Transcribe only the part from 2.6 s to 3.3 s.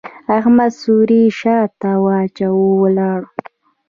ولاړ.